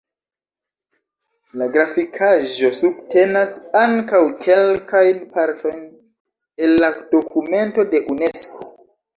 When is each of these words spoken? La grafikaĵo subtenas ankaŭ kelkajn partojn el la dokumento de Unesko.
La 1.61 1.67
grafikaĵo 1.75 2.71
subtenas 2.77 3.53
ankaŭ 3.83 4.23
kelkajn 4.47 5.23
partojn 5.37 5.85
el 6.69 6.77
la 6.85 6.93
dokumento 7.17 7.89
de 7.95 8.05
Unesko. 8.17 8.69